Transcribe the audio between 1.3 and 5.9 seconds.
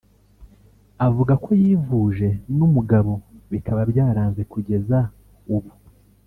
ko yivuje n’umugabo bikaba byaranze kugeza ubu